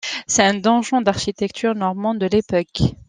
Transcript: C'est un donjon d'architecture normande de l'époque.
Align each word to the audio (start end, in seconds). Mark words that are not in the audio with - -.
C'est 0.25 0.41
un 0.41 0.55
donjon 0.55 1.01
d'architecture 1.01 1.75
normande 1.75 2.17
de 2.17 2.25
l'époque. 2.25 2.95